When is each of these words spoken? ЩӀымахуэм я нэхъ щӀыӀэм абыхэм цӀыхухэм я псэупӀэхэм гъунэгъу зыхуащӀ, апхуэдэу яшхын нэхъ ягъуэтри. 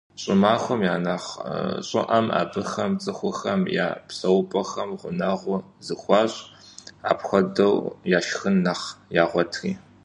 ЩӀымахуэм 0.21 0.81
я 0.93 0.95
нэхъ 1.05 1.31
щӀыӀэм 1.87 2.27
абыхэм 2.41 2.91
цӀыхухэм 3.03 3.61
я 3.85 3.87
псэупӀэхэм 4.07 4.89
гъунэгъу 4.99 5.65
зыхуащӀ, 5.85 6.39
апхуэдэу 7.11 7.75
яшхын 8.17 8.55
нэхъ 8.65 8.85
ягъуэтри. 9.23 9.71